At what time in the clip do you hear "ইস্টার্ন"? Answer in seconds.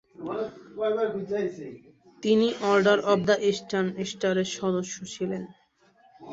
3.51-3.87